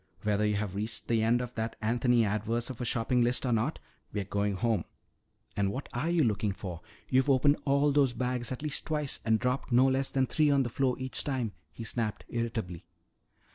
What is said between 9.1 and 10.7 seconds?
and dropped no less than three on the